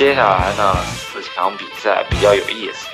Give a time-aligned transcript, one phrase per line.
[0.00, 2.88] 接下来呢，四场比赛比较有意思，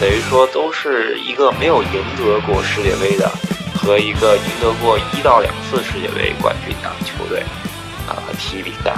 [0.00, 3.30] 等于说都是一个没有赢得过世界杯的
[3.76, 7.44] 和一个赢得过一到两次世界杯冠军的球队，
[8.08, 8.92] 呃，踢比赛。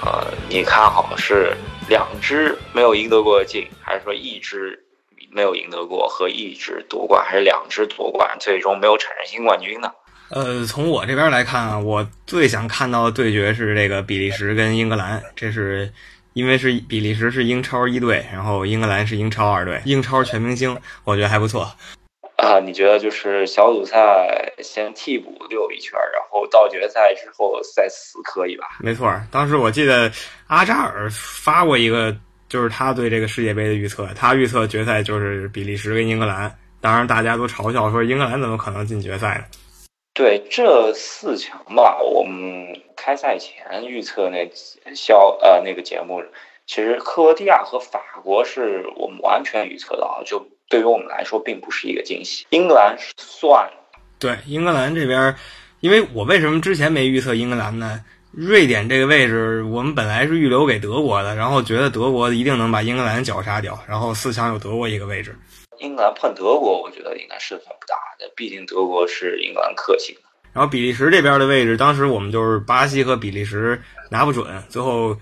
[0.00, 1.54] 呃，你看好是
[1.90, 4.82] 两支没有赢得过进，还是说一支
[5.30, 9.92] 没有赢得过和一支夺冠，还是两支夺冠，最终没有产生新冠军呢？
[10.30, 15.92] 呃，从我这边来看啊，我最想看到的对决是这个比利时跟英格兰，这是
[16.38, 21.68] 因为是比利时是英超一队，然后英格兰是英超二队，英超全明星，我觉得还不错。
[22.36, 28.68] 啊，你觉得就是小组赛先替补溜一圈，然后到决赛之后再死可以吧？
[28.78, 30.12] 没错，当时我记得
[30.46, 32.16] 阿扎尔发过一个，
[32.48, 39.44] 就是他对这个世界杯的预测，他预测决赛就是比利时跟英格兰，当然大家都嘲笑说英格兰怎么可能进决赛呢？
[40.14, 44.50] 对这四强吧，我们开赛前预测那
[44.94, 46.22] 消呃那个节目，
[46.66, 52.44] 其实克罗地亚和法国是我们完全预测到，就对于我们来说并不是一个惊喜。
[52.50, 53.70] 英格兰算
[54.18, 55.34] 对英格兰这边，
[55.78, 58.04] 因为我为什么之前没预测英格兰呢？
[58.32, 65.34] 瑞典这个位置我们本来是预留给德国的，然后觉得德国一定能把英格兰绞杀掉，然后四强有德国一个位置。
[65.78, 70.14] 英格兰碰德国，我觉得应该胜算不大的，毕竟德国是英格兰克星。
[70.58, 75.16] 然后比利时这边的位置，当时我们就是巴西和比利时拿不准，最后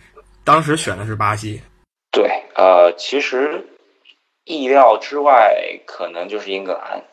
[0.46, 1.60] 当时选的是巴西。
[2.10, 3.66] 对，呃，其实
[4.44, 7.04] 意料之外，可能就是英格兰。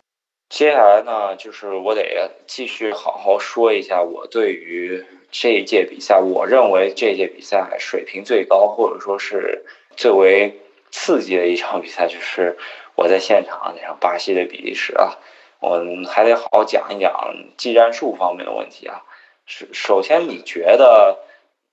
[0.48, 9.66] 接下来呢，就是我得继续好好说一下我对于这一届比赛，我认为这届比赛水平最高，或者说是
[9.98, 12.58] 最为刺激的一场比赛，就是。
[12.96, 15.18] 我在现场那场巴西的比利时啊，
[15.64, 19.02] 我们还得好好讲一讲技战术方面的问题啊。
[19.46, 21.18] 首首先，你觉得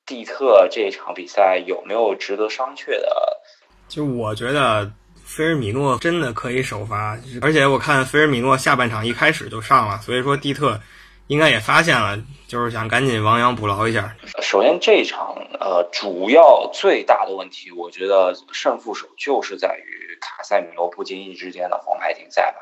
[0.06, 3.40] 蒂特这场比赛有没有值得商榷的？
[3.88, 4.88] 就我觉得
[5.24, 10.80] 菲尔米诺真的可以首发，而且我看菲尔米诺下半场一开始就上了，所以说蒂特
[11.26, 14.14] 应该也发现了，就是想赶紧亡羊补牢一下。
[14.40, 19.98] 首先，这场呃主要最大的问题，我觉得胜负手就是在于。
[20.20, 22.58] 卡塞米罗不经意之间的黄牌停赛吧，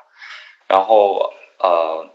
[0.68, 2.06] 然后呃，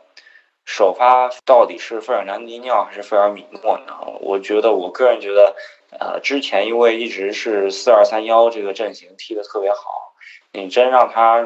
[0.65, 3.93] 首发到底是费尔南迪尼奥还是费尔米诺呢？
[4.21, 5.55] 我觉得我个人觉得，
[5.99, 10.13] 呃，之前因为一直是四二三幺这个阵型踢得特别好，
[10.51, 11.45] 你真让他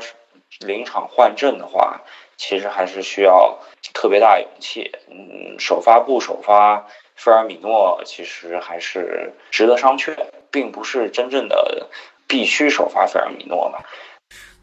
[0.60, 2.02] 临场换阵的话，
[2.36, 3.58] 其实还是需要
[3.94, 4.92] 特别大勇气。
[5.10, 6.86] 嗯，首发不首发
[7.16, 10.16] 费尔米诺，其实还是值得商榷，
[10.52, 11.88] 并不是真正的。
[12.30, 13.82] 必须首发费尔米诺吧？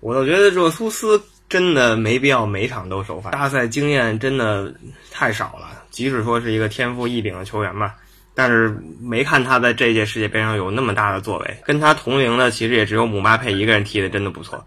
[0.02, 1.18] 我倒觉得热苏斯
[1.54, 4.74] 真的没必要每场都首发，大赛经验真的
[5.12, 5.68] 太少了。
[5.88, 7.94] 即使说是一个天赋异禀的球员吧，
[8.34, 11.56] 但是没看他在这届世界杯上有那么大的作为。
[11.64, 14.64] 跟他同龄的其实也只有姆巴佩一个人踢的真的不错。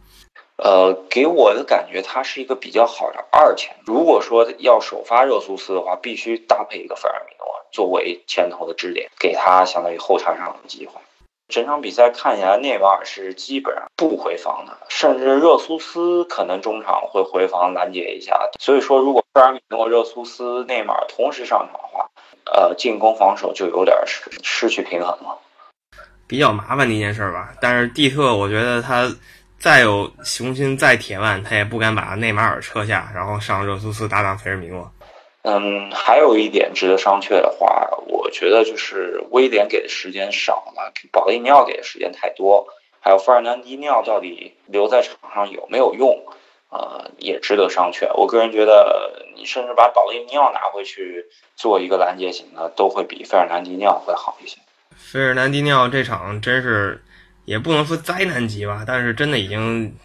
[0.55, 3.75] 呃，给我的感觉他是一个比较好的二前。
[3.85, 10.93] 如果说要首发热苏斯的话，必须搭配一个费尔米诺作为前头的支点，给他相当于后插上的机会。
[11.47, 18.37] 整场比赛看起来，内马尔是基本上不回防的，甚至热苏斯可能中场会回防拦截一下。
[18.59, 22.09] 所以说，如果费尔米诺、热苏斯、内马尔同时上场的话，
[22.53, 25.37] 呃，进攻防守就有点失失去平衡了，
[26.27, 27.53] 比较麻烦的一件事吧。
[27.61, 29.09] 但是蒂特，我觉得他
[29.57, 34.91] 再有雄心再铁腕，他也不敢把内马尔撤下，然后上热苏斯搭档费尔米诺。
[35.49, 42.67] 嗯，还有一点值得商榷的话，我觉得就是威廉给的时间少了，保利尼奥给的时间太多，
[42.99, 46.21] 还有费尔南迪尼奥到底留在场上有没有用，
[46.69, 48.13] 呃，也值得商榷。
[48.15, 51.25] 我个人觉得，你甚至把保利尼奥拿回去
[51.55, 54.57] 做一个拦截型的，都会比费尔南迪尼奥会好一些。
[54.97, 57.01] 费尔南迪尼奥这场真是
[57.45, 59.95] 也不能说灾难级吧，但是真的已经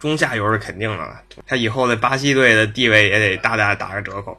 [0.00, 4.34] 中下游是肯定的了，他以后在巴西队的地位也得大大打个折扣。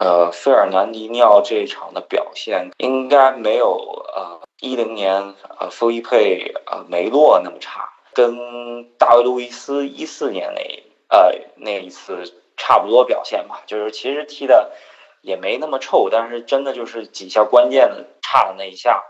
[0.00, 3.76] 呃，费尔南迪尼奥这一场的表现应该没有
[4.16, 12.24] 呃一零年呃费利佩呃梅洛那么差，跟大卫路易斯一四年那呃那一次
[12.56, 14.72] 差不多表现吧，就是其实踢的
[15.20, 19.02] 也没那么臭，但是真的就是几下关键的差的那一下，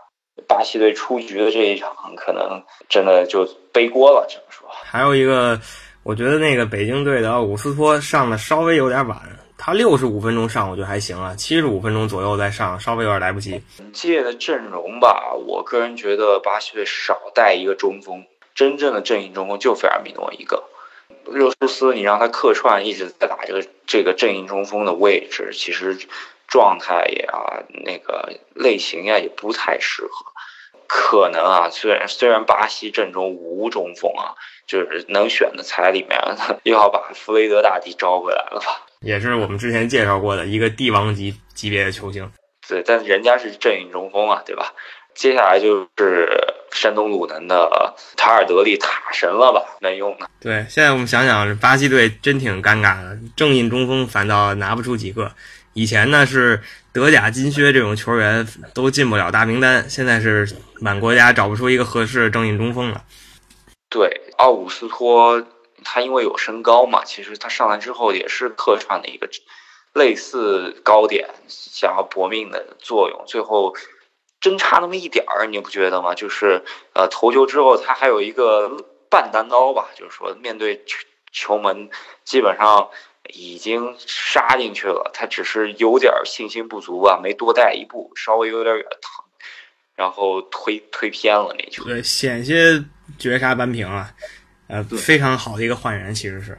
[0.45, 4.67] 巴西队出局的这一场可能真的就背锅了，只能说。
[4.69, 5.57] 还有一个，
[6.03, 9.17] 我觉得那个北京队的奥古斯托上的稍微有点晚。
[9.63, 13.61] 他六十五分钟上我觉得还行啊，七十五分钟左右再上稍微有点来不及。
[13.77, 18.25] 本届的阵容吧，我个人觉得巴西队少带一个中锋，
[18.55, 20.63] 真正的阵营中锋就费尔米诺一个。
[21.31, 25.95] 热苏斯你让他客串一直在打这个这个阵营中锋的位置，其实
[26.47, 30.31] 状态也啊、那个类型呀也不太适合。
[30.87, 34.33] 可能啊，虽然虽然巴西阵中无中锋啊，
[34.65, 36.19] 就是能选的才里面
[36.63, 38.87] 又 要把弗雷德大帝招回来了吧？
[39.05, 42.31] 也是我们之前介绍过的一个帝王级级别的球星。
[42.67, 44.73] 对，但人家是阵营中锋啊，对吧？
[45.13, 46.29] 接下来就是
[46.71, 47.69] 山东鲁能的
[48.15, 49.61] 塔尔德利塔神了吧？
[49.81, 50.29] 能用的。
[50.39, 55.29] 对，现在我们想想，巴西队真挺尴尬的，正印中锋反倒拿不出几个。
[55.73, 56.61] 以前呢是
[56.93, 60.47] 德甲金靴这种球员都进不了大名单，现在是
[60.79, 63.03] 满国家找不出一个合适的正印中锋了。
[63.89, 65.45] 对，奥古斯托
[65.83, 69.29] 他因为有身高嘛，其实他上来之后也是客串的一个
[69.93, 73.75] 类似高点想要搏命的作用，最后
[74.39, 76.15] 真差那么一点儿，你不觉得吗？
[76.15, 76.63] 就是
[76.93, 78.77] 呃投球之后他还有一个
[79.09, 80.83] 半单刀吧，就是说面对
[81.31, 81.89] 球门
[82.23, 82.89] 基本上。
[83.33, 89.23] 已经杀进去了，他只是有点信心不足吧，没多带一步，稍微有点远疼，
[89.95, 91.83] 然后推推偏了那球。
[91.83, 92.83] 对，险些
[93.19, 94.11] 绝杀扳平啊，
[94.71, 96.57] 呃，非常好的一个换人，其实是。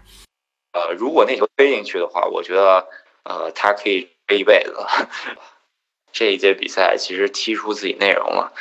[0.73, 2.87] 呃，如果那球飞进去的话，我觉得
[3.25, 4.77] 呃，他可以飞一辈子。
[6.13, 8.53] 这一届比赛其实踢出自己内容了，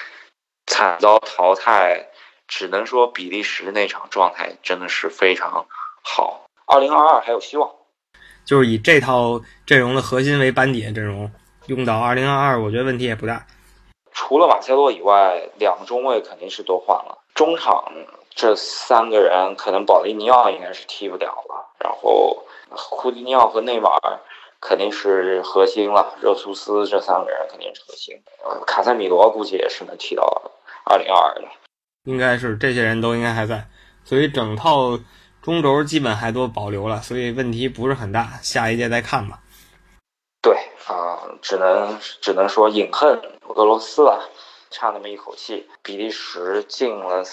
[0.68, 2.07] 惨遭淘汰，
[2.48, 5.65] 只能说比利时那场状态真的是非常
[6.01, 6.45] 好。
[6.65, 7.69] 二零二二还有希望。
[8.45, 11.30] 就是以这套阵容的核心为班底的阵容，
[11.65, 13.45] 用到二零二二，我觉得问题也不大。
[14.13, 17.18] 除了马塞洛以外，两个中卫肯定是都换了。
[17.36, 17.92] 中场
[18.33, 21.74] 这三个人，可能保利尼奥应该是踢不了了。
[21.80, 22.45] 然后
[22.89, 24.19] 库蒂尼奥和内马尔
[24.60, 26.16] 肯定是核心了。
[26.22, 28.22] 热苏斯这三个人肯定是核心。
[28.44, 30.51] 呃，卡塞米罗估计也是能踢到
[30.86, 31.48] 二零二二的。
[32.06, 33.68] 应该是这些人都应该还在，
[34.04, 35.00] 所以整套。
[35.42, 39.39] 中轴基本还都保留了，所以问题不是很大，下一届再看吧。
[40.39, 40.56] 对
[40.86, 43.19] 啊，只能只能说饮恨
[43.56, 44.30] 俄罗斯了，
[44.69, 45.68] 差那么一口气。
[45.81, 47.24] 比利时进了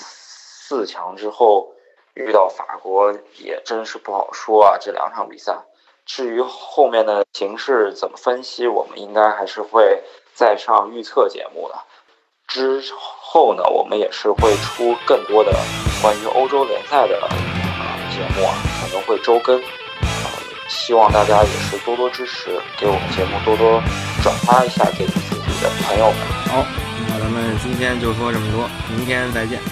[0.69, 1.73] 四强之后，
[2.12, 4.76] 遇到法国也真是不好说啊。
[4.79, 5.56] 这两场比赛，
[6.05, 10.03] 至于后面的形势怎么分析，我们应该还是会
[10.35, 11.75] 再上预测节目的。
[12.47, 15.50] 之后呢，我们也是会出更多的
[16.03, 17.29] 关于欧洲联赛的啊。
[18.12, 20.29] 节目啊，可能会周更，啊，
[20.69, 23.81] 希望大家也是多多支持，给我们节目多多
[24.23, 26.19] 转发一下给自己的朋友们。
[26.53, 26.62] 好，
[27.09, 29.62] 那咱们今天就说这么多，明天再见。